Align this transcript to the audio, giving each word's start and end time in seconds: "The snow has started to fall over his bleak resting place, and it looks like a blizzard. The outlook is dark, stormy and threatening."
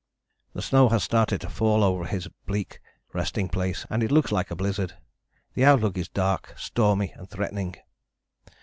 "The 0.53 0.63
snow 0.63 0.89
has 0.89 1.03
started 1.03 1.41
to 1.41 1.47
fall 1.51 1.83
over 1.83 2.05
his 2.05 2.27
bleak 2.47 2.79
resting 3.13 3.47
place, 3.49 3.85
and 3.87 4.01
it 4.01 4.11
looks 4.11 4.31
like 4.31 4.49
a 4.49 4.55
blizzard. 4.55 4.95
The 5.53 5.63
outlook 5.65 5.95
is 5.95 6.09
dark, 6.09 6.55
stormy 6.57 7.11
and 7.17 7.29
threatening." 7.29 7.75